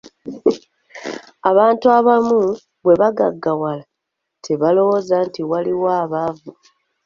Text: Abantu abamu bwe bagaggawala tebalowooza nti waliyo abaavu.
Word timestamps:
Abantu 1.49 1.85
abamu 1.97 2.39
bwe 2.83 2.93
bagaggawala 3.01 3.83
tebalowooza 4.45 5.15
nti 5.27 5.41
waliyo 5.49 5.89
abaavu. 6.03 6.51